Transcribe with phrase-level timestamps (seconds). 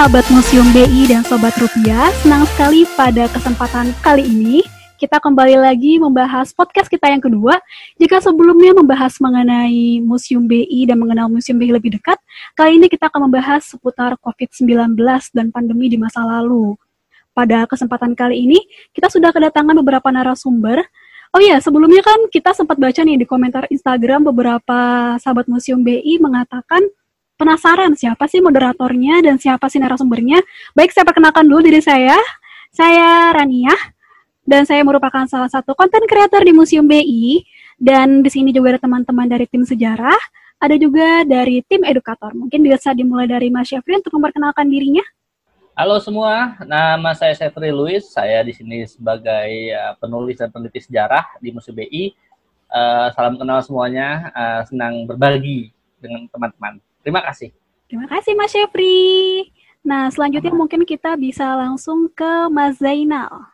[0.00, 4.64] sahabat Museum BI dan Sobat Rupiah, senang sekali pada kesempatan kali ini
[4.96, 7.60] kita kembali lagi membahas podcast kita yang kedua.
[8.00, 12.16] Jika sebelumnya membahas mengenai Museum BI dan mengenal Museum BI lebih dekat,
[12.56, 14.96] kali ini kita akan membahas seputar COVID-19
[15.36, 16.80] dan pandemi di masa lalu.
[17.36, 18.56] Pada kesempatan kali ini,
[18.96, 20.80] kita sudah kedatangan beberapa narasumber.
[21.36, 24.80] Oh iya, sebelumnya kan kita sempat baca nih di komentar Instagram beberapa
[25.20, 26.88] sahabat Museum BI mengatakan
[27.40, 30.44] penasaran siapa sih moderatornya dan siapa sih narasumbernya.
[30.76, 32.20] Baik, saya perkenalkan dulu diri saya.
[32.68, 33.72] Saya Rania
[34.44, 37.40] dan saya merupakan salah satu konten kreator di Museum BI
[37.80, 40.20] dan di sini juga ada teman-teman dari tim sejarah,
[40.60, 42.36] ada juga dari tim edukator.
[42.36, 45.02] Mungkin bisa dimulai dari Mas Syafri untuk memperkenalkan dirinya.
[45.72, 48.12] Halo semua, nama saya Syafri Luis.
[48.12, 52.12] Saya di sini sebagai uh, penulis dan peneliti sejarah di Museum BI.
[52.68, 56.78] Uh, salam kenal semuanya, uh, senang berbagi dengan teman-teman.
[57.00, 57.50] Terima kasih.
[57.88, 59.48] Terima kasih Mas Syafri.
[59.80, 63.48] Nah, selanjutnya mungkin kita bisa langsung ke Mas Zainal.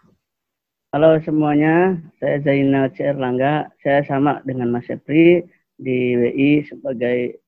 [0.90, 3.06] Halo semuanya, saya Zainal C.
[3.06, 3.70] Erlangga.
[3.80, 5.46] Saya sama dengan Mas Syafri
[5.78, 7.38] di WI sebagai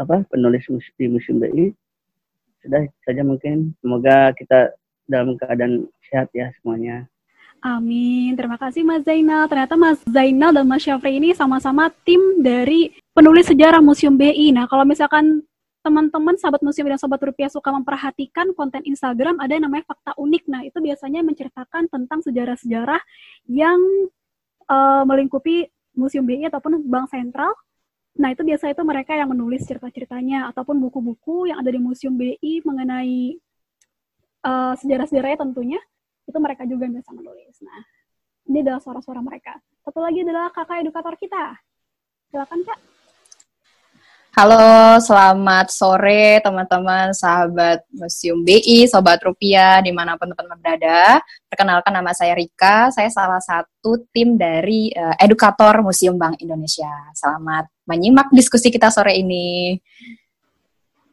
[0.00, 0.64] apa penulis
[0.96, 1.70] di Museum BI.
[2.64, 3.76] Sudah saja mungkin.
[3.78, 4.74] Semoga kita
[5.06, 7.06] dalam keadaan sehat ya semuanya.
[7.58, 8.38] Amin.
[8.38, 9.50] Terima kasih Mas Zainal.
[9.50, 14.54] Ternyata Mas Zainal dan Mas Syafri ini sama-sama tim dari penulis sejarah Museum BI.
[14.54, 15.42] Nah, kalau misalkan
[15.82, 20.46] teman-teman sahabat museum dan sobat rupiah suka memperhatikan konten Instagram ada yang namanya fakta unik.
[20.46, 23.02] Nah, itu biasanya menceritakan tentang sejarah-sejarah
[23.50, 23.82] yang
[24.70, 25.66] uh, melingkupi
[25.98, 27.50] Museum BI ataupun Bank Sentral.
[28.22, 32.62] Nah, itu biasa itu mereka yang menulis cerita-ceritanya ataupun buku-buku yang ada di Museum BI
[32.62, 33.34] mengenai
[34.46, 35.82] uh, sejarah-sejarahnya tentunya.
[36.22, 37.66] Itu mereka juga yang biasa menulis.
[37.66, 37.82] Nah,
[38.46, 39.58] ini adalah suara-suara mereka.
[39.82, 41.58] Satu lagi adalah kakak edukator kita.
[42.30, 42.97] Silakan, Kak.
[44.36, 51.24] Halo, selamat sore teman-teman sahabat Museum BI, Sobat Rupiah, di mana pun teman-teman berada.
[51.48, 56.92] Perkenalkan nama saya Rika, saya salah satu tim dari uh, edukator Museum Bank Indonesia.
[57.16, 59.80] Selamat menyimak diskusi kita sore ini.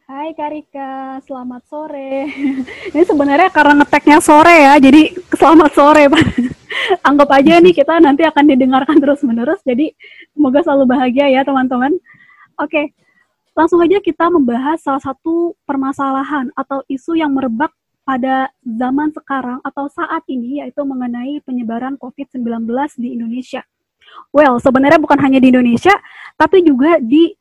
[0.04, 2.28] Hai Kak Rika, selamat sore.
[2.92, 6.24] ini sebenarnya karena ngeteknya sore ya, jadi selamat sore Pak.
[7.08, 9.88] Anggap aja nih kita nanti akan didengarkan terus-menerus, jadi
[10.36, 11.96] semoga selalu bahagia ya teman-teman.
[12.60, 12.94] Oke,
[13.56, 17.72] Langsung aja kita membahas salah satu permasalahan atau isu yang merebak
[18.04, 22.68] pada zaman sekarang atau saat ini yaitu mengenai penyebaran COVID-19
[23.00, 23.64] di Indonesia.
[24.30, 25.96] Well, sebenarnya bukan hanya di Indonesia,
[26.36, 27.32] tapi juga di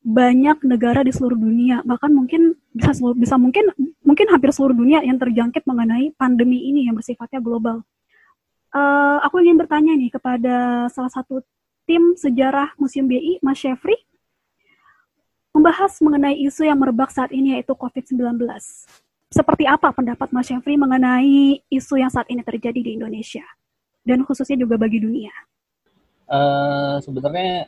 [0.00, 3.68] banyak negara di seluruh dunia, bahkan mungkin bisa bisa mungkin
[4.00, 7.84] mungkin hampir seluruh dunia yang terjangkit mengenai pandemi ini yang bersifatnya global.
[8.72, 11.44] Uh, aku ingin bertanya nih kepada salah satu
[11.84, 14.07] tim sejarah Museum BI, Mas Syafri
[15.58, 18.38] membahas mengenai isu yang merebak saat ini yaitu COVID-19.
[19.28, 23.42] Seperti apa pendapat Mas Syafri mengenai isu yang saat ini terjadi di Indonesia
[24.06, 25.34] dan khususnya juga bagi dunia?
[26.30, 27.66] Uh, sebenarnya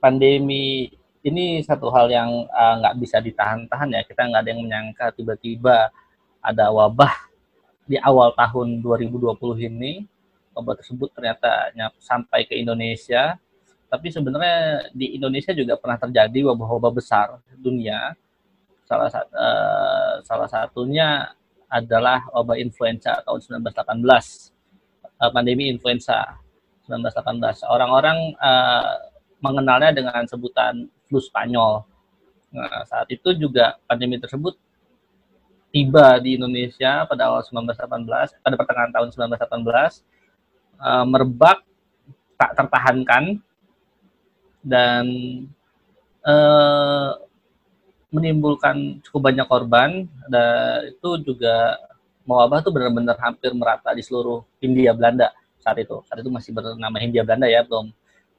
[0.00, 0.88] pandemi
[1.20, 4.02] ini satu hal yang uh, nggak bisa ditahan-tahan ya.
[4.08, 5.92] Kita nggak ada yang menyangka tiba-tiba
[6.40, 7.12] ada wabah
[7.84, 9.36] di awal tahun 2020
[9.68, 10.08] ini.
[10.56, 13.36] Wabah tersebut ternyata sampai ke Indonesia
[13.88, 18.12] tapi sebenarnya di Indonesia juga pernah terjadi wabah-wabah besar dunia.
[18.84, 21.28] Salah, uh, salah satunya
[21.68, 24.52] adalah wabah influenza tahun 1918,
[25.20, 26.36] uh, pandemi influenza
[26.88, 27.64] 1918.
[27.68, 28.96] Orang-orang uh,
[29.40, 31.84] mengenalnya dengan sebutan flu Spanyol.
[32.52, 34.56] Nah, saat itu juga pandemi tersebut
[35.68, 40.00] tiba di Indonesia pada awal 1918, pada pertengahan tahun 1918,
[40.80, 41.60] uh, merebak
[42.40, 43.40] tak tertahankan
[44.62, 45.04] dan
[46.26, 47.14] uh,
[48.12, 50.08] menimbulkan cukup banyak korban.
[50.28, 51.76] Dan itu juga
[52.28, 56.00] mewabah tuh benar-benar hampir merata di seluruh Hindia Belanda saat itu.
[56.08, 57.92] Saat itu masih bernama Hindia Belanda ya belum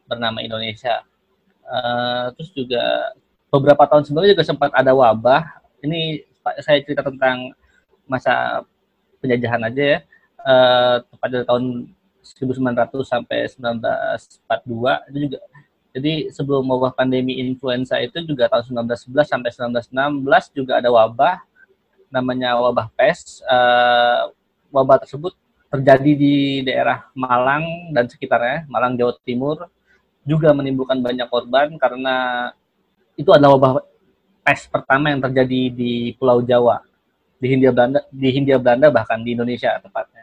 [0.09, 1.05] bernama Indonesia.
[1.69, 3.13] Uh, terus juga
[3.53, 5.61] beberapa tahun sebelumnya juga sempat ada wabah.
[5.85, 6.25] Ini
[6.65, 7.53] saya cerita tentang
[8.09, 8.65] masa
[9.21, 9.99] penjajahan aja ya.
[10.39, 11.91] Uh, pada tahun
[12.23, 15.39] 1900 sampai 1942 itu juga
[15.89, 19.49] jadi sebelum wabah pandemi influenza itu juga tahun 1911 sampai
[19.89, 21.41] 1916 juga ada wabah
[22.13, 23.41] namanya wabah pes.
[23.45, 24.29] Uh,
[24.69, 25.33] wabah tersebut
[25.69, 29.69] terjadi di daerah Malang dan sekitarnya, Malang Jawa Timur,
[30.25, 32.49] juga menimbulkan banyak korban karena
[33.17, 33.73] itu adalah wabah
[34.45, 36.85] pes pertama yang terjadi di Pulau Jawa,
[37.37, 40.18] di Hindia Belanda, di Hindia Belanda bahkan di Indonesia tepatnya.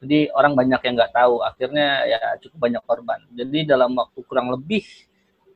[0.00, 3.20] Jadi orang banyak yang nggak tahu, akhirnya ya cukup banyak korban.
[3.36, 4.80] Jadi dalam waktu kurang lebih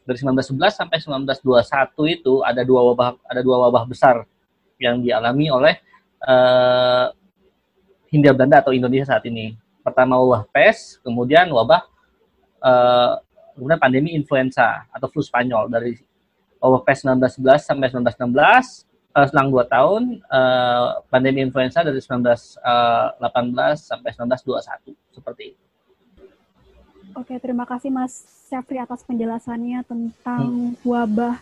[0.04, 4.28] dari 1911 sampai 1921 itu ada dua wabah ada dua wabah besar
[4.76, 5.80] yang dialami oleh
[6.28, 7.08] uh,
[8.12, 9.56] Hindia Belanda atau Indonesia saat ini.
[9.80, 11.88] Pertama wabah pes, kemudian wabah
[12.60, 13.16] uh,
[13.56, 15.96] kemudian pandemi influenza atau flu Spanyol dari
[16.60, 23.22] wabah pes 1911 sampai 1916 uh, selang dua tahun uh, pandemi influenza dari 1918
[23.78, 25.62] sampai 1921 seperti itu.
[27.14, 30.82] Oke, terima kasih Mas Syafri atas penjelasannya tentang hmm.
[30.82, 31.38] wabah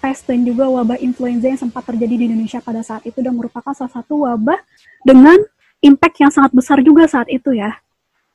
[0.00, 3.76] pes dan juga wabah influenza yang sempat terjadi di Indonesia pada saat itu dan merupakan
[3.76, 4.56] salah satu wabah
[5.04, 5.36] dengan
[5.84, 7.76] impact yang sangat besar juga saat itu ya.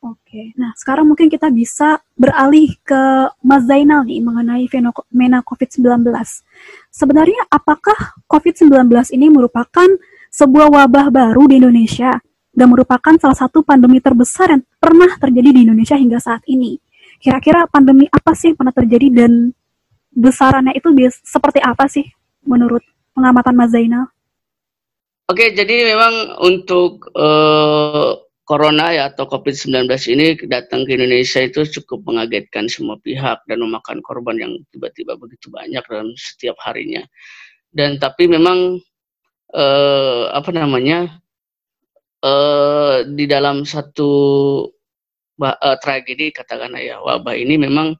[0.03, 6.06] Oke, nah sekarang mungkin kita bisa beralih ke Mas Zainal nih mengenai fenomena COVID-19.
[6.94, 9.89] Sebenarnya apakah COVID-19 ini merupakan
[10.30, 12.21] sebuah wabah baru di Indonesia
[12.53, 16.77] dan merupakan salah satu pandemi terbesar yang pernah terjadi di Indonesia hingga saat ini?
[17.18, 19.56] Kira-kira pandemi apa sih yang pernah terjadi dan
[20.15, 20.92] besarannya itu
[21.24, 22.06] seperti apa sih
[22.45, 22.83] menurut
[23.15, 24.12] pengamatan Mas Zainal?
[25.25, 32.06] Oke, jadi memang untuk uh, corona ya atau COVID-19 ini datang ke Indonesia itu cukup
[32.06, 37.01] mengagetkan semua pihak dan memakan korban yang tiba-tiba begitu banyak dalam setiap harinya.
[37.74, 38.77] Dan tapi memang
[39.51, 41.18] eh, apa namanya
[42.21, 44.12] eh, di dalam satu
[45.42, 47.97] eh, tragedi katakanlah ya wabah ini memang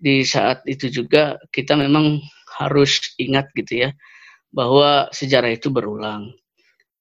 [0.00, 2.18] di saat itu juga kita memang
[2.58, 3.90] harus ingat gitu ya
[4.54, 6.30] bahwa sejarah itu berulang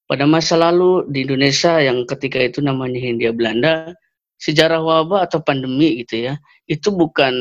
[0.06, 3.96] pada masa lalu di Indonesia yang ketika itu namanya Hindia Belanda,
[4.38, 6.34] sejarah wabah atau pandemi gitu ya,
[6.68, 7.34] itu bukan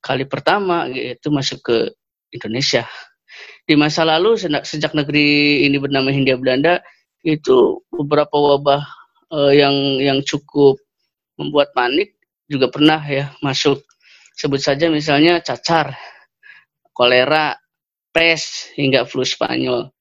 [0.00, 1.76] kali pertama itu masuk ke
[2.32, 2.88] Indonesia.
[3.68, 6.80] Di masa lalu sejak negeri ini bernama Hindia Belanda
[7.26, 8.82] itu beberapa wabah
[9.34, 10.78] uh, yang yang cukup
[11.36, 12.16] membuat panik
[12.48, 13.82] juga pernah ya masuk.
[14.36, 15.96] Sebut saja misalnya cacar,
[16.92, 17.56] kolera,
[18.12, 19.92] pes hingga flu Spanyol.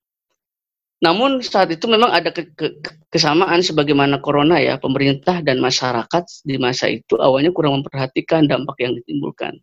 [1.04, 2.80] Namun saat itu memang ada ke, ke,
[3.12, 8.96] kesamaan sebagaimana corona ya, pemerintah dan masyarakat di masa itu awalnya kurang memperhatikan dampak yang
[8.96, 9.60] ditimbulkan.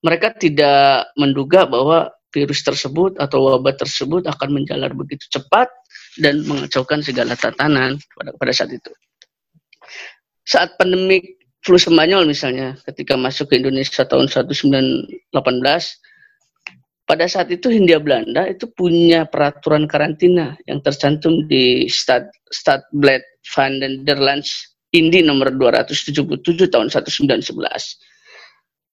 [0.00, 5.66] Mereka tidak menduga bahwa virus tersebut atau wabah tersebut akan menjalar begitu cepat
[6.22, 8.90] dan mengacaukan segala tatanan pada, pada saat itu.
[10.46, 11.20] Saat pandemi
[11.60, 15.34] flu Spanyol misalnya, ketika masuk ke Indonesia tahun 1918,
[17.10, 23.82] pada saat itu Hindia Belanda itu punya peraturan karantina yang tercantum di Stad Stadblad van
[23.82, 27.50] den Lands Indi nomor 277 tahun 1911.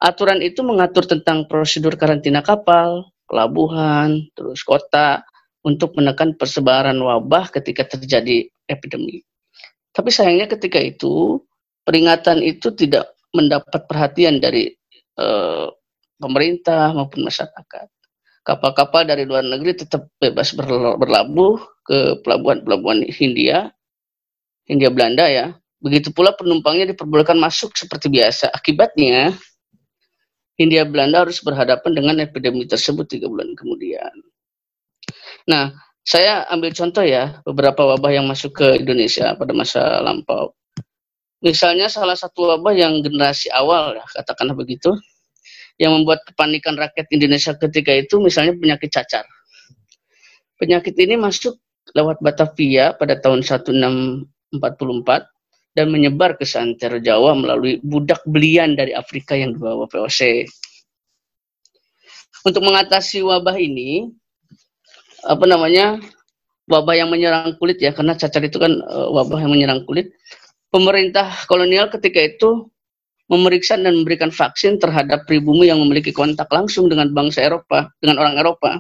[0.02, 5.22] Aturan itu mengatur tentang prosedur karantina kapal, pelabuhan, terus kota
[5.62, 9.22] untuk menekan persebaran wabah ketika terjadi epidemi.
[9.94, 11.38] Tapi sayangnya ketika itu
[11.86, 14.74] peringatan itu tidak mendapat perhatian dari
[15.22, 15.70] uh,
[16.18, 17.94] pemerintah maupun masyarakat
[18.48, 23.76] kapal-kapal dari luar negeri tetap bebas berlabuh ke pelabuhan-pelabuhan Hindia,
[24.64, 25.52] Hindia Belanda ya.
[25.84, 28.48] Begitu pula penumpangnya diperbolehkan masuk seperti biasa.
[28.56, 29.36] Akibatnya,
[30.56, 34.16] Hindia Belanda harus berhadapan dengan epidemi tersebut tiga bulan kemudian.
[35.46, 35.76] Nah,
[36.08, 40.56] saya ambil contoh ya, beberapa wabah yang masuk ke Indonesia pada masa lampau.
[41.44, 44.90] Misalnya salah satu wabah yang generasi awal, ya, katakanlah begitu,
[45.78, 49.26] yang membuat kepanikan rakyat Indonesia ketika itu misalnya penyakit cacar.
[50.58, 51.62] Penyakit ini masuk
[51.94, 54.58] lewat Batavia pada tahun 1644
[55.78, 60.50] dan menyebar ke seantero Jawa melalui budak belian dari Afrika yang dibawa VOC.
[62.42, 64.10] Untuk mengatasi wabah ini,
[65.22, 66.02] apa namanya,
[66.66, 70.10] wabah yang menyerang kulit ya, karena cacar itu kan uh, wabah yang menyerang kulit.
[70.74, 72.66] Pemerintah kolonial ketika itu
[73.28, 78.36] memeriksa dan memberikan vaksin terhadap pribumi yang memiliki kontak langsung dengan bangsa Eropa, dengan orang
[78.40, 78.80] Eropa.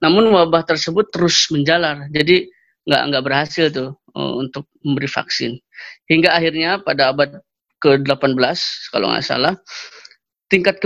[0.00, 2.48] Namun wabah tersebut terus menjalar, jadi
[2.88, 5.60] nggak nggak berhasil tuh uh, untuk memberi vaksin.
[6.08, 7.42] Hingga akhirnya pada abad
[7.82, 8.58] ke-18
[8.94, 9.54] kalau nggak salah,
[10.48, 10.80] tingkat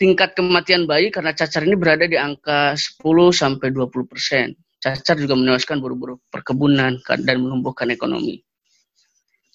[0.00, 3.00] tingkat kematian bayi karena cacar ini berada di angka 10
[3.30, 4.56] sampai 20 persen.
[4.76, 8.44] Cacar juga menewaskan buru-buru perkebunan dan menumbuhkan ekonomi.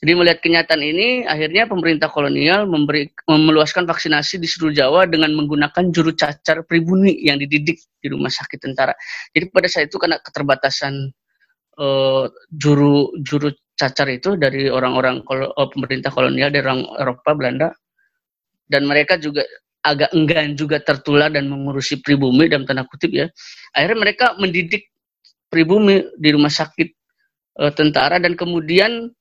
[0.02, 5.94] Jadi melihat kenyataan ini, akhirnya pemerintah kolonial memberi meluaskan vaksinasi di seluruh Jawa dengan menggunakan
[5.94, 8.98] juru cacar pribumi yang dididik di rumah sakit tentara.
[9.30, 11.14] Jadi pada saat itu karena keterbatasan
[11.78, 17.70] uh, juru juru cacar itu dari orang-orang kol uh, pemerintah kolonial dari orang Eropa Belanda
[18.66, 19.46] dan mereka juga
[19.86, 23.30] agak enggan juga tertular dan mengurusi pribumi dalam tanda kutip ya.
[23.78, 24.90] Akhirnya mereka mendidik
[25.54, 26.90] pribumi di rumah sakit
[27.62, 29.14] uh, tentara dan kemudian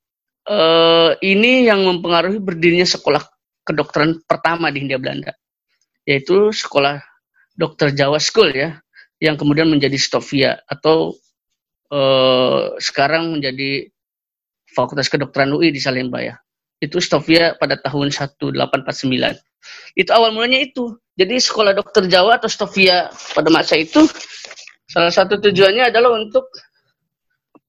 [0.47, 3.21] uh, ini yang mempengaruhi berdirinya sekolah
[3.61, 5.35] kedokteran pertama di Hindia Belanda,
[6.07, 7.01] yaitu sekolah
[7.53, 8.79] dokter Jawa School ya,
[9.21, 11.13] yang kemudian menjadi Stovia atau
[11.93, 13.91] uh, sekarang menjadi
[14.71, 16.35] Fakultas Kedokteran UI di Salemba ya.
[16.81, 18.57] Itu Stovia pada tahun 1849.
[19.93, 20.97] Itu awal mulanya itu.
[21.13, 24.01] Jadi sekolah dokter Jawa atau Stovia pada masa itu
[24.89, 26.49] salah satu tujuannya adalah untuk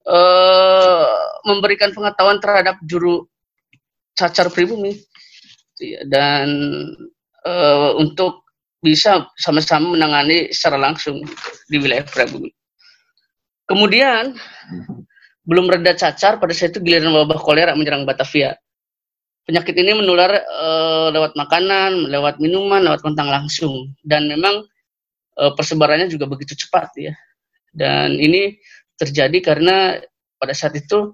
[0.07, 1.07] uh,
[1.47, 3.27] memberikan pengetahuan terhadap juru
[4.15, 5.01] cacar pribumi
[6.07, 6.49] dan
[7.47, 8.47] uh, untuk
[8.83, 11.23] bisa sama-sama menangani secara langsung
[11.71, 12.51] di wilayah pribumi.
[13.67, 14.35] Kemudian
[15.47, 18.59] belum reda cacar pada saat itu giliran wabah kolera menyerang Batavia.
[19.43, 24.63] Penyakit ini menular uh, lewat makanan, lewat minuman, lewat kontak langsung dan memang
[25.39, 27.15] uh, persebarannya juga begitu cepat ya.
[27.75, 28.55] Dan ini
[29.03, 29.99] terjadi karena
[30.39, 31.11] pada saat itu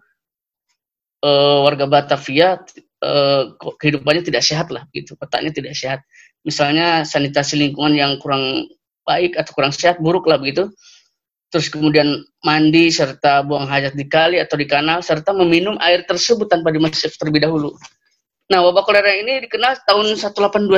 [1.25, 2.61] uh, warga Batavia
[3.01, 3.43] uh,
[3.81, 6.05] kehidupannya tidak sehat lah gitu, petanya tidak sehat.
[6.45, 8.69] Misalnya sanitasi lingkungan yang kurang
[9.09, 10.69] baik atau kurang sehat, buruk lah begitu.
[11.49, 16.45] Terus kemudian mandi serta buang hajat di kali atau di kanal serta meminum air tersebut
[16.45, 17.73] tanpa dimasak terlebih dahulu.
[18.53, 20.69] Nah, wabah kolera ini dikenal tahun 1821.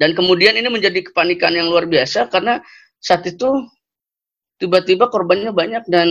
[0.00, 2.64] Dan kemudian ini menjadi kepanikan yang luar biasa karena
[2.96, 3.68] saat itu
[4.60, 6.08] tiba-tiba korbannya banyak dan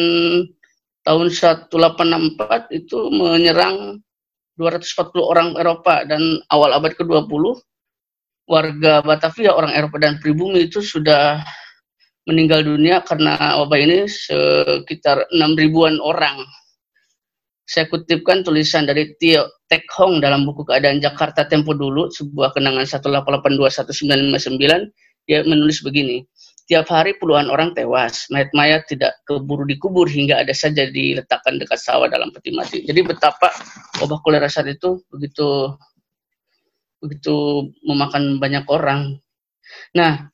[1.06, 4.02] tahun 1864 itu menyerang
[4.60, 7.64] 240 orang Eropa dan awal abad ke-20
[8.50, 11.40] warga Batavia orang Eropa dan pribumi itu sudah
[12.28, 16.44] meninggal dunia karena wabah ini sekitar 6 ribuan orang.
[17.70, 22.82] Saya kutipkan tulisan dari Tio Tek Hong dalam buku Keadaan Jakarta Tempo Dulu, sebuah kenangan
[22.82, 24.90] 1882159,
[25.30, 26.26] dia menulis begini.
[26.70, 32.06] Tiap hari puluhan orang tewas, mayat-mayat tidak keburu dikubur hingga ada saja diletakkan dekat sawah
[32.06, 32.86] dalam peti mati.
[32.86, 33.50] Jadi betapa
[33.98, 35.74] wabah kolera saat itu begitu
[37.02, 39.18] begitu memakan banyak orang.
[39.98, 40.30] Nah,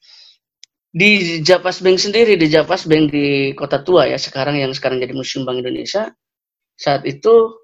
[0.92, 5.15] di Japas Bank sendiri, di Japas Bank di Kota Tua ya sekarang yang sekarang jadi
[5.15, 6.12] Museum Bank Indonesia,
[6.75, 7.63] saat itu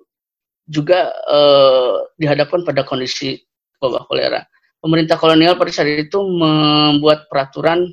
[0.63, 3.36] juga eh, dihadapkan pada kondisi
[3.84, 4.40] wabah kolera.
[4.80, 7.92] Pemerintah kolonial pada saat itu membuat peraturan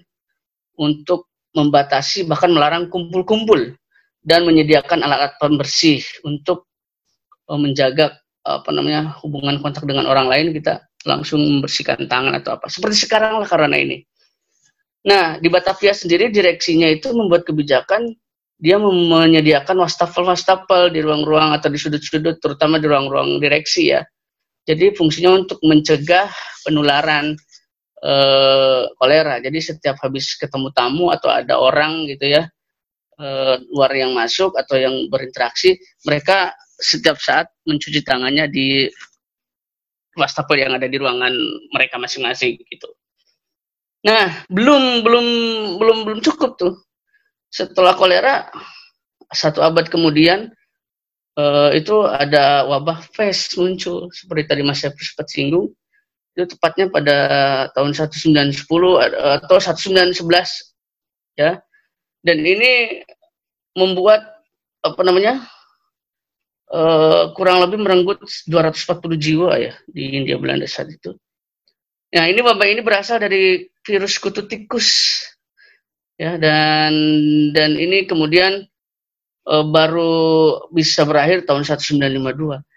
[0.78, 3.74] untuk membatasi bahkan melarang kumpul-kumpul
[4.22, 6.70] dan menyediakan alat-alat pembersih untuk
[7.50, 8.14] uh, menjaga
[8.46, 13.42] apa namanya hubungan kontak dengan orang lain kita langsung membersihkan tangan atau apa seperti sekarang
[13.42, 13.98] lah karena ini.
[15.04, 18.12] Nah di Batavia sendiri direksinya itu membuat kebijakan
[18.58, 24.02] dia menyediakan wastafel-wastafel di ruang-ruang atau di sudut-sudut terutama di ruang-ruang direksi ya.
[24.66, 26.28] Jadi fungsinya untuk mencegah
[26.66, 27.38] penularan
[28.02, 29.42] uh, kolera.
[29.42, 32.46] Jadi setiap habis ketemu tamu atau ada orang gitu ya
[33.18, 35.76] uh, luar yang masuk atau yang berinteraksi,
[36.06, 38.86] mereka setiap saat mencuci tangannya di
[40.14, 41.34] wastafel yang ada di ruangan
[41.74, 42.90] mereka masing-masing gitu.
[44.06, 45.26] Nah, belum belum
[45.78, 46.74] belum belum cukup tuh.
[47.50, 48.46] Setelah kolera
[49.34, 50.48] satu abad kemudian
[51.36, 55.74] uh, itu ada wabah pes muncul seperti tadi Mas Syafri sempat singgung
[56.36, 57.16] itu tepatnya pada
[57.74, 58.54] tahun 1910
[59.44, 60.18] atau 1911
[61.38, 61.62] ya.
[62.22, 63.02] Dan ini
[63.78, 64.42] membuat
[64.82, 65.46] apa namanya?
[66.68, 71.16] Uh, kurang lebih merenggut 240 jiwa ya di India Belanda saat itu.
[72.12, 75.20] Nah, ini wabah ini berasal dari virus kutu tikus.
[76.20, 76.92] Ya, dan
[77.56, 78.68] dan ini kemudian
[79.48, 80.12] uh, baru
[80.68, 82.67] bisa berakhir tahun 1952.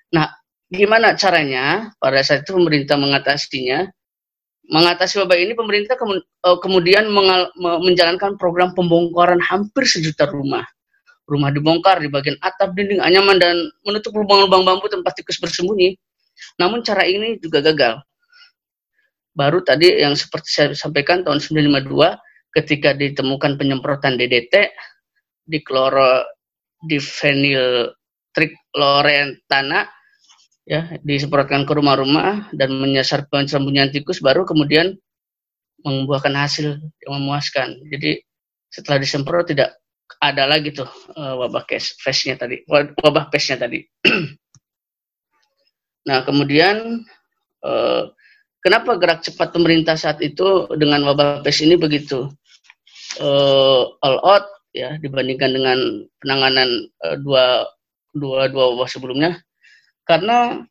[0.71, 3.91] Gimana caranya pada saat itu pemerintah mengatasinya?
[4.71, 7.11] Mengatasi wabah ini pemerintah eh, kemudian
[7.59, 10.63] menjalankan program pembongkaran hampir sejuta rumah.
[11.27, 15.99] Rumah dibongkar di bagian atap, dinding, anyaman dan menutup lubang-lubang bambu tempat tikus bersembunyi.
[16.55, 17.99] Namun cara ini juga gagal.
[19.35, 24.71] Baru tadi yang seperti saya sampaikan tahun 1952 ketika ditemukan penyemprotan DDT
[25.47, 26.23] di kloro
[26.83, 27.91] di fenil
[28.31, 30.00] trichlorentana
[30.65, 34.93] ya disemprotkan ke rumah-rumah dan menyasar penyembunyian tikus baru kemudian
[35.81, 37.81] membuahkan hasil yang memuaskan.
[37.89, 38.21] Jadi
[38.69, 39.81] setelah disemprot tidak
[40.21, 40.85] ada lagi tuh
[41.17, 43.81] uh, wabah kes face-nya tadi, wabah pes tadi.
[46.07, 47.01] nah, kemudian
[47.65, 48.13] uh,
[48.61, 52.29] kenapa gerak cepat pemerintah saat itu dengan wabah pes ini begitu
[53.17, 55.77] uh, all out ya dibandingkan dengan
[56.23, 56.69] penanganan
[57.25, 57.65] dua
[58.13, 59.41] dua dua wabah sebelumnya?
[60.07, 60.65] Karena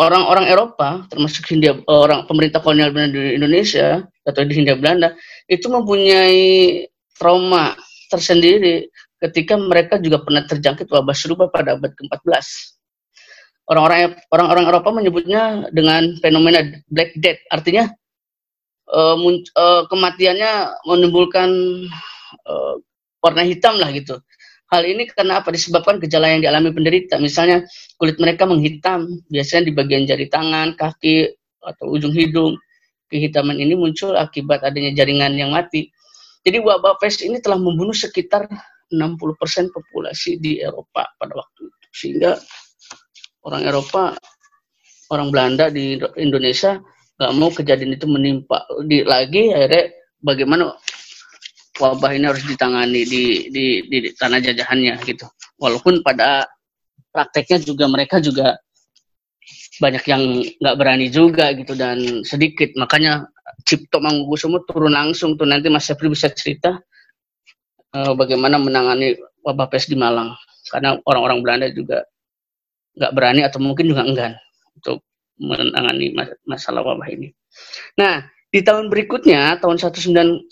[0.00, 5.12] orang-orang Eropa termasuk Hindia orang pemerintah kolonial di Indonesia atau di Hindia Belanda
[5.44, 6.86] itu mempunyai
[7.20, 7.76] trauma
[8.08, 8.88] tersendiri
[9.20, 12.46] ketika mereka juga pernah terjangkit wabah serupa pada abad ke-14.
[13.70, 17.86] Orang-orang orang-orang Eropa menyebutnya dengan fenomena Black Death, artinya
[18.90, 21.50] uh, uh, kematiannya menimbulkan
[22.50, 22.74] uh,
[23.22, 24.18] warna hitam lah gitu.
[24.70, 25.50] Hal ini karena apa?
[25.50, 27.18] Disebabkan gejala yang dialami penderita.
[27.18, 27.66] Misalnya
[27.98, 31.26] kulit mereka menghitam, biasanya di bagian jari tangan, kaki,
[31.58, 32.54] atau ujung hidung.
[33.10, 35.90] Kehitaman ini muncul akibat adanya jaringan yang mati.
[36.46, 38.46] Jadi wabah pes ini telah membunuh sekitar
[38.94, 41.86] 60% populasi di Eropa pada waktu itu.
[41.90, 42.38] Sehingga
[43.42, 44.14] orang Eropa,
[45.10, 46.78] orang Belanda di Indonesia
[47.18, 49.92] nggak mau kejadian itu menimpa di, lagi akhirnya
[50.24, 50.72] bagaimana
[51.80, 55.24] wabah ini harus ditangani di, di, di, di tanah jajahannya gitu.
[55.56, 56.44] Walaupun pada
[57.10, 58.60] prakteknya juga mereka juga
[59.80, 60.22] banyak yang
[60.60, 63.24] nggak berani juga gitu dan sedikit makanya
[63.64, 66.76] Cipto Mangkukusumo turun langsung tuh nanti Mas Sepri bisa cerita
[67.96, 70.36] uh, bagaimana menangani wabah pes di Malang
[70.68, 72.04] karena orang-orang Belanda juga
[73.00, 74.32] nggak berani atau mungkin juga enggan
[74.76, 75.00] untuk
[75.40, 76.12] menangani
[76.44, 77.32] masalah wabah ini.
[77.96, 78.20] Nah,
[78.50, 80.50] di tahun berikutnya, tahun 1918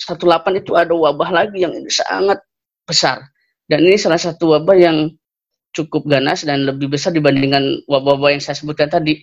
[0.62, 2.38] itu ada wabah lagi yang sangat
[2.86, 3.26] besar.
[3.66, 5.10] Dan ini salah satu wabah yang
[5.74, 9.18] cukup ganas dan lebih besar dibandingkan wabah-wabah yang saya sebutkan tadi,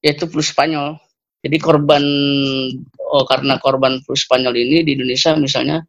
[0.00, 0.96] yaitu flu Spanyol.
[1.44, 2.00] Jadi korban,
[2.96, 5.84] oh, karena korban flu Spanyol ini di Indonesia misalnya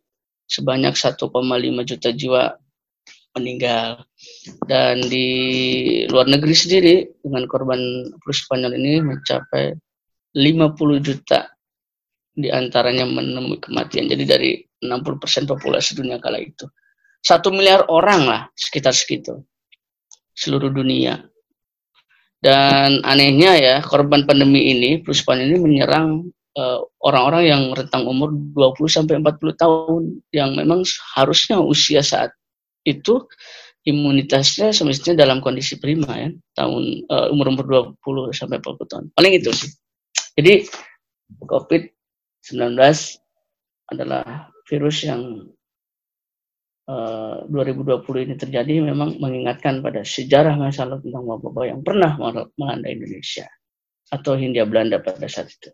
[0.45, 1.23] sebanyak 1,5
[1.87, 2.51] juta jiwa
[3.39, 4.03] meninggal.
[4.67, 5.27] Dan di
[6.11, 7.79] luar negeri sendiri dengan korban
[8.19, 9.71] flu Spanyol ini mencapai
[10.35, 11.54] 50 juta
[12.35, 14.11] di antaranya menemui kematian.
[14.11, 14.51] Jadi dari
[14.83, 16.67] 60% populasi dunia kala itu.
[17.23, 19.41] Satu miliar orang lah sekitar segitu.
[20.35, 21.23] Seluruh dunia.
[22.43, 28.29] Dan anehnya ya, korban pandemi ini, perusahaan ini menyerang eh, orang-orang uh, yang rentang umur
[28.29, 30.85] 20 sampai 40 tahun yang memang
[31.17, 32.29] harusnya usia saat
[32.85, 33.25] itu
[33.81, 37.65] imunitasnya semestinya dalam kondisi prima ya, tahun uh, umur umur
[37.97, 39.05] 20 sampai 40 tahun.
[39.17, 39.71] Paling itu sih.
[40.37, 40.69] Jadi
[41.41, 41.94] COVID
[42.45, 42.77] 19
[43.89, 45.21] adalah virus yang
[46.89, 52.13] uh, eh, 2020 ini terjadi memang mengingatkan pada sejarah masa lalu tentang wabah yang pernah
[52.57, 53.45] melanda Indonesia
[54.13, 55.69] atau Hindia Belanda pada saat itu.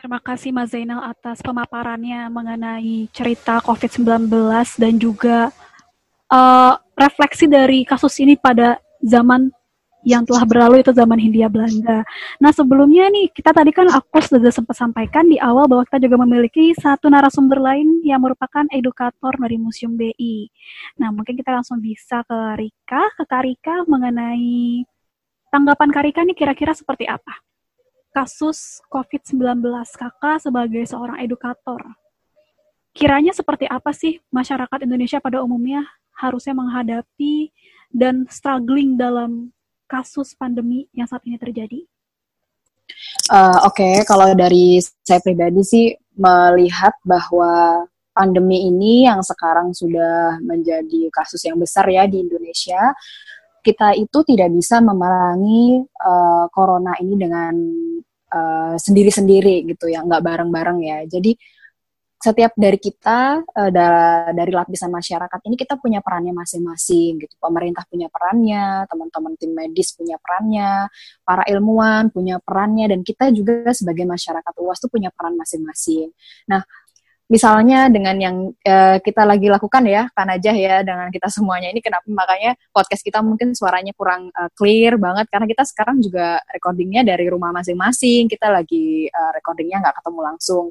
[0.00, 4.32] Terima kasih Mas Zainal atas pemaparannya mengenai cerita COVID-19
[4.80, 5.52] dan juga
[6.32, 9.52] uh, refleksi dari kasus ini pada zaman
[10.00, 12.00] yang telah berlalu itu zaman Hindia Belanda.
[12.40, 16.16] Nah sebelumnya nih kita tadi kan aku sudah sempat sampaikan di awal bahwa kita juga
[16.24, 20.48] memiliki satu narasumber lain yang merupakan edukator dari Museum BI.
[20.96, 24.84] Nah mungkin kita langsung bisa ke Rika, ke Karika mengenai
[25.52, 27.36] tanggapan Karika nih kira-kira seperti apa?
[28.10, 29.62] Kasus COVID-19
[29.94, 31.84] kakak sebagai seorang edukator.
[32.90, 35.86] Kiranya seperti apa sih masyarakat Indonesia pada umumnya
[36.18, 37.54] harusnya menghadapi
[37.94, 39.54] dan struggling dalam
[39.90, 41.82] kasus pandemi yang saat ini terjadi?
[43.26, 43.94] Uh, Oke, okay.
[44.06, 51.58] kalau dari saya pribadi sih melihat bahwa pandemi ini yang sekarang sudah menjadi kasus yang
[51.58, 52.94] besar ya di Indonesia,
[53.62, 57.54] kita itu tidak bisa memerangi uh, corona ini dengan
[58.30, 60.98] eh, sendiri-sendiri uh, gitu ya, nggak bareng-bareng ya.
[61.06, 61.34] Jadi
[62.20, 63.88] setiap dari kita uh, da
[64.36, 67.34] dari lapisan masyarakat ini kita punya perannya masing-masing gitu.
[67.40, 70.92] Pemerintah punya perannya, teman-teman tim medis punya perannya,
[71.24, 76.12] para ilmuwan punya perannya dan kita juga sebagai masyarakat luas tuh punya peran masing-masing.
[76.52, 76.60] Nah,
[77.30, 81.78] misalnya dengan yang uh, kita lagi lakukan ya, kan aja ya dengan kita semuanya ini
[81.78, 87.06] kenapa makanya podcast kita mungkin suaranya kurang uh, clear banget karena kita sekarang juga recordingnya
[87.06, 90.64] dari rumah masing-masing, kita lagi uh, recordingnya nggak ketemu langsung.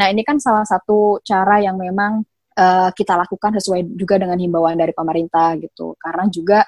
[0.00, 2.24] Nah ini kan salah satu cara yang memang
[2.56, 6.64] uh, kita lakukan sesuai juga dengan himbauan dari pemerintah gitu, karena juga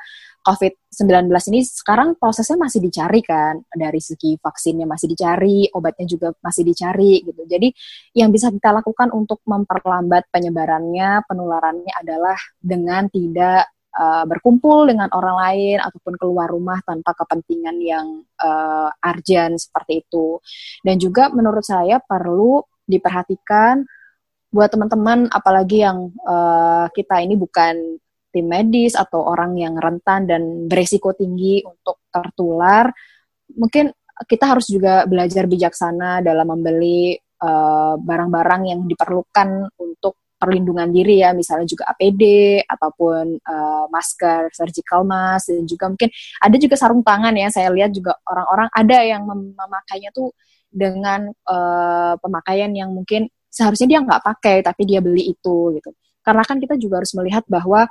[0.49, 6.65] COVID-19 ini sekarang prosesnya masih dicari kan, dari segi vaksinnya masih dicari, obatnya juga masih
[6.65, 7.45] dicari gitu.
[7.45, 7.69] Jadi
[8.17, 15.37] yang bisa kita lakukan untuk memperlambat penyebarannya, penularannya adalah dengan tidak uh, berkumpul dengan orang
[15.37, 18.07] lain ataupun keluar rumah tanpa kepentingan yang
[18.41, 20.41] uh, urgent seperti itu.
[20.81, 23.85] Dan juga menurut saya perlu diperhatikan
[24.49, 30.69] buat teman-teman apalagi yang uh, kita ini bukan tim medis atau orang yang rentan dan
[30.69, 32.93] beresiko tinggi untuk tertular,
[33.57, 33.91] mungkin
[34.27, 41.19] kita harus juga belajar bijaksana dalam membeli eh, barang-barang uh, yang diperlukan untuk perlindungan diri
[41.27, 42.23] ya, misalnya juga APD
[42.63, 47.51] ataupun uh, masker, surgical mask, dan juga mungkin ada juga sarung tangan ya.
[47.51, 50.31] Saya lihat juga orang-orang ada yang mem memakainya tuh
[50.71, 55.91] dengan uh, pemakaian yang mungkin seharusnya dia nggak pakai, tapi dia beli itu gitu.
[56.23, 57.91] Karena kan kita juga harus melihat bahwa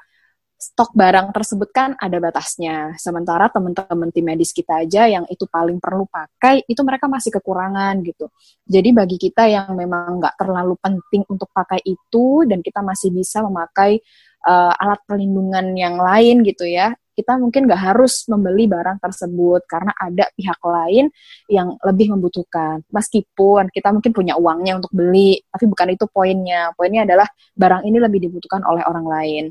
[0.58, 2.98] stok barang tersebut kan ada batasnya.
[2.98, 8.02] Sementara teman-teman tim medis kita aja yang itu paling perlu pakai, itu mereka masih kekurangan
[8.02, 8.34] gitu.
[8.66, 13.46] Jadi bagi kita yang memang nggak terlalu penting untuk pakai itu dan kita masih bisa
[13.46, 14.02] memakai
[14.50, 19.90] uh, alat perlindungan yang lain gitu ya kita mungkin nggak harus membeli barang tersebut karena
[19.98, 21.10] ada pihak lain
[21.50, 22.86] yang lebih membutuhkan.
[22.94, 26.70] Meskipun kita mungkin punya uangnya untuk beli, tapi bukan itu poinnya.
[26.78, 27.26] Poinnya adalah
[27.58, 29.44] barang ini lebih dibutuhkan oleh orang lain.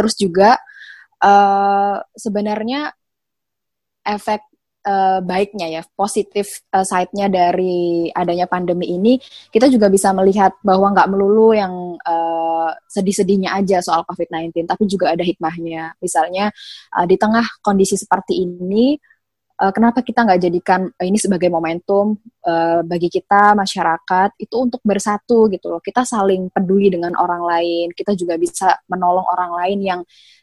[0.00, 0.56] Terus juga
[1.20, 2.88] uh, sebenarnya
[4.00, 4.40] efek
[4.88, 9.20] uh, baiknya ya, positif uh, side-nya dari adanya pandemi ini,
[9.52, 15.12] kita juga bisa melihat bahwa nggak melulu yang uh, sedih-sedihnya aja soal COVID-19, tapi juga
[15.12, 16.00] ada hikmahnya.
[16.00, 16.48] Misalnya
[16.96, 18.96] uh, di tengah kondisi seperti ini,
[19.60, 22.16] uh, kenapa kita nggak jadikan uh, ini sebagai momentum
[22.48, 25.80] uh, bagi kita masyarakat itu untuk bersatu gitu loh.
[25.84, 30.00] Kita saling peduli dengan orang lain, kita juga bisa menolong orang lain yang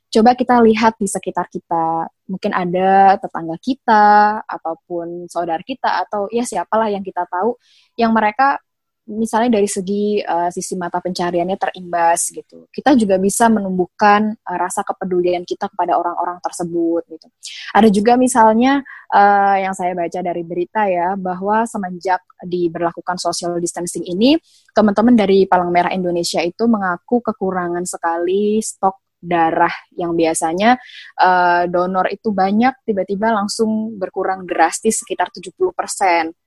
[0.07, 2.07] coba kita lihat di sekitar kita.
[2.27, 4.05] Mungkin ada tetangga kita,
[4.43, 7.55] ataupun saudara kita, atau ya siapalah yang kita tahu,
[7.99, 8.59] yang mereka
[9.07, 12.67] misalnya dari segi uh, sisi mata pencariannya terimbas gitu.
[12.67, 17.27] Kita juga bisa menumbuhkan uh, rasa kepedulian kita kepada orang-orang tersebut gitu.
[17.71, 18.83] Ada juga misalnya
[19.15, 24.35] uh, yang saya baca dari berita ya bahwa semenjak diberlakukan social distancing ini,
[24.75, 30.77] teman-teman dari Palang Merah Indonesia itu mengaku kekurangan sekali stok darah yang biasanya
[31.17, 36.46] uh, donor itu banyak tiba-tiba langsung berkurang drastis sekitar 70%.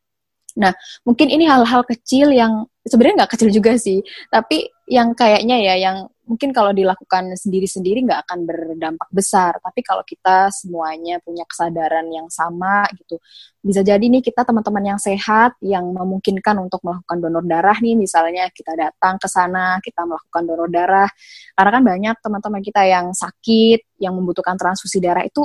[0.60, 0.76] Nah,
[1.08, 5.96] mungkin ini hal-hal kecil yang sebenarnya nggak kecil juga sih, tapi yang kayaknya ya yang
[6.30, 9.58] mungkin kalau dilakukan sendiri-sendiri nggak akan berdampak besar.
[9.58, 13.18] Tapi kalau kita semuanya punya kesadaran yang sama gitu,
[13.64, 18.46] bisa jadi nih kita teman-teman yang sehat yang memungkinkan untuk melakukan donor darah nih, misalnya
[18.54, 21.10] kita datang ke sana, kita melakukan donor darah.
[21.58, 25.42] Karena kan banyak teman-teman kita yang sakit, yang membutuhkan transfusi darah itu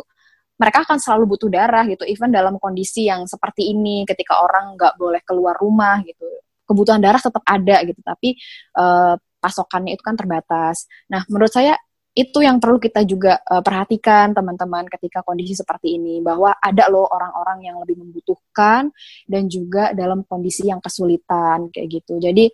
[0.55, 4.95] mereka akan selalu butuh darah gitu, even dalam kondisi yang seperti ini, ketika orang nggak
[4.95, 6.25] boleh keluar rumah gitu,
[6.63, 8.39] kebutuhan darah tetap ada gitu, tapi
[8.79, 10.89] uh, pasokannya itu kan terbatas.
[11.11, 11.75] Nah, menurut saya
[12.15, 17.03] itu yang perlu kita juga uh, perhatikan teman-teman ketika kondisi seperti ini bahwa ada loh
[17.11, 18.87] orang-orang yang lebih membutuhkan
[19.27, 22.15] dan juga dalam kondisi yang kesulitan kayak gitu.
[22.23, 22.47] Jadi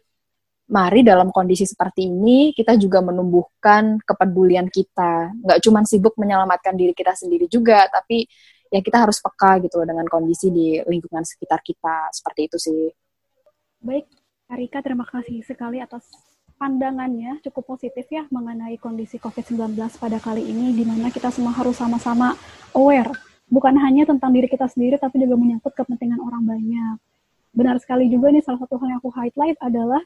[0.71, 5.35] mari dalam kondisi seperti ini kita juga menumbuhkan kepedulian kita.
[5.43, 8.23] Nggak cuma sibuk menyelamatkan diri kita sendiri juga, tapi
[8.71, 12.07] ya kita harus peka gitu dengan kondisi di lingkungan sekitar kita.
[12.15, 12.81] Seperti itu sih.
[13.83, 14.07] Baik,
[14.47, 16.07] Arika terima kasih sekali atas
[16.55, 21.73] pandangannya cukup positif ya mengenai kondisi COVID-19 pada kali ini di mana kita semua harus
[21.73, 22.37] sama-sama
[22.77, 23.09] aware
[23.49, 26.95] bukan hanya tentang diri kita sendiri tapi juga menyangkut kepentingan orang banyak.
[27.51, 29.99] Benar sekali juga nih salah satu hal yang aku highlight adalah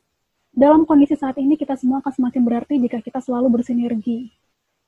[0.55, 4.31] dalam kondisi saat ini kita semua akan semakin berarti jika kita selalu bersinergi.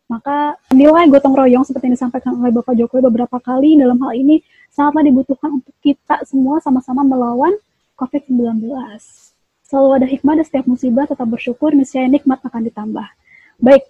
[0.07, 4.39] Maka nilai gotong royong seperti yang disampaikan oleh Bapak Jokowi beberapa kali dalam hal ini
[4.71, 7.51] sangatlah dibutuhkan untuk kita semua sama-sama melawan
[7.99, 8.63] COVID-19.
[9.67, 13.07] Selalu ada hikmah dan setiap musibah tetap bersyukur, niscaya nikmat akan ditambah.
[13.59, 13.83] Baik,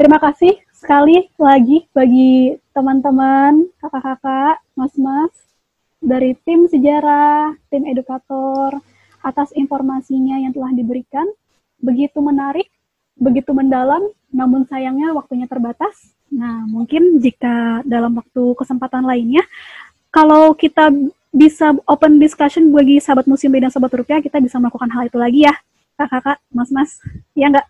[0.00, 5.28] terima kasih sekali lagi bagi teman-teman, kakak-kakak, mas-mas,
[6.00, 8.80] dari tim sejarah, tim edukator,
[9.20, 11.28] atas informasinya yang telah diberikan.
[11.80, 12.68] Begitu menarik,
[13.16, 16.12] begitu mendalam, namun sayangnya waktunya terbatas.
[16.28, 19.44] Nah, mungkin jika dalam waktu kesempatan lainnya,
[20.12, 20.92] kalau kita
[21.30, 25.46] bisa open discussion bagi sahabat musim dan sahabat rupiah, kita bisa melakukan hal itu lagi
[25.46, 25.54] ya,
[25.94, 26.98] kakak-kakak, mas-mas.
[27.32, 27.66] Iya nggak?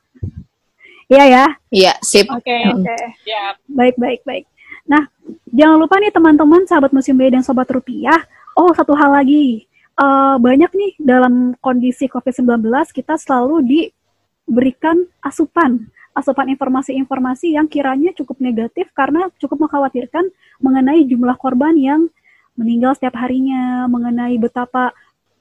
[1.11, 1.45] Iya ya?
[1.71, 2.27] Iya, sip.
[2.31, 2.87] Oke, okay, oke.
[2.87, 3.05] Okay.
[3.27, 3.43] Ya.
[3.67, 4.45] Baik, baik, baik.
[4.87, 5.07] Nah,
[5.51, 8.23] jangan lupa nih teman-teman, sahabat musim dan sobat rupiah.
[8.55, 9.70] Oh, satu hal lagi
[10.01, 12.65] uh, banyak nih dalam kondisi COVID-19
[12.97, 20.27] kita selalu diberikan asupan asupan informasi-informasi yang kiranya cukup negatif karena cukup mengkhawatirkan
[20.59, 22.11] mengenai jumlah korban yang
[22.59, 24.91] meninggal setiap harinya, mengenai betapa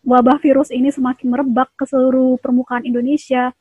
[0.06, 3.52] wabah virus ini semakin merebak ke seluruh permukaan Indonesia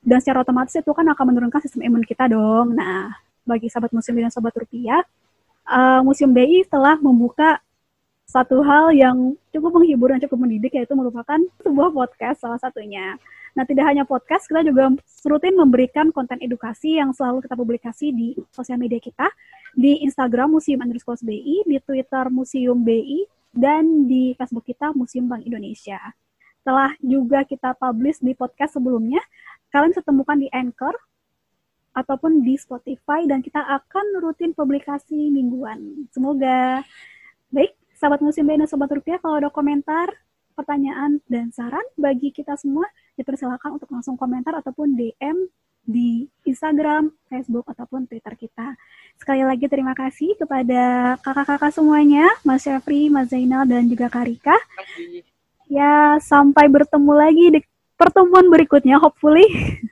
[0.00, 2.78] dan secara otomatis itu kan akan menurunkan sistem imun kita dong.
[2.78, 3.12] Nah,
[3.42, 5.02] bagi sahabat museum dan sahabat rupiah,
[5.66, 7.58] uh, Museum BI telah membuka
[8.32, 13.20] satu hal yang cukup menghibur dan cukup mendidik yaitu merupakan sebuah podcast salah satunya.
[13.52, 14.88] Nah, tidak hanya podcast, kita juga
[15.28, 19.28] rutin memberikan konten edukasi yang selalu kita publikasi di sosial media kita,
[19.76, 25.44] di Instagram Museum underscore BI, di Twitter Museum BI, dan di Facebook kita Museum Bank
[25.44, 26.00] Indonesia.
[26.64, 29.20] Telah juga kita publish di podcast sebelumnya,
[29.68, 30.96] kalian bisa temukan di Anchor,
[31.92, 36.08] ataupun di Spotify, dan kita akan rutin publikasi mingguan.
[36.08, 36.80] Semoga
[38.02, 40.10] sahabat musim dan sobat rupiah kalau ada komentar,
[40.58, 42.82] pertanyaan dan saran bagi kita semua
[43.14, 45.46] dipersilakan untuk langsung komentar ataupun DM
[45.86, 48.74] di Instagram, Facebook ataupun Twitter kita.
[49.22, 54.58] Sekali lagi terima kasih kepada kakak-kakak semuanya, Mas Syafri, Mas Zainal dan juga Karika.
[55.70, 57.60] Ya, sampai bertemu lagi di
[57.94, 59.46] pertemuan berikutnya hopefully.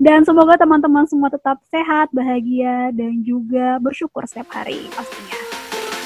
[0.00, 4.88] Dan semoga teman-teman semua tetap sehat, bahagia, dan juga bersyukur setiap hari.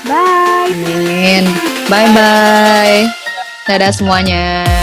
[0.04, 0.72] Bye.
[0.72, 1.44] Amin.
[1.88, 3.08] Bye bye.
[3.64, 4.73] Dadah semuanya.